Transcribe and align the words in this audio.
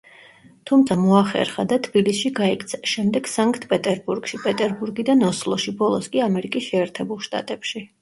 თუმცა 0.69 0.95
მოახერხა 1.01 1.65
და 1.73 1.77
თბილისში 1.89 2.31
გაიქცა, 2.39 2.81
შემდეგ 2.95 3.31
სანქტ-პეტერბურგში, 3.35 4.43
პეტერბურგიდან 4.49 5.25
ოსლოში, 5.31 5.79
ბოლოს 5.87 6.13
კი 6.17 6.27
ამერიკის 6.33 6.71
შეერთებულ 6.73 7.27
შტატებში. 7.31 7.89